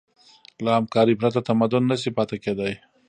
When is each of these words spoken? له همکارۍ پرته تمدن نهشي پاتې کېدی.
له 0.63 0.69
همکارۍ 0.77 1.15
پرته 1.21 1.39
تمدن 1.47 1.83
نهشي 1.89 2.11
پاتې 2.17 2.37
کېدی. 2.43 2.73